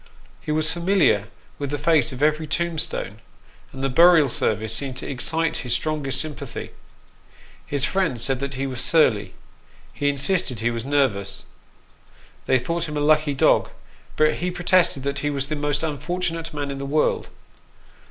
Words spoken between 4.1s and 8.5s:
service seemed to excite his strongest sympathy. His friends said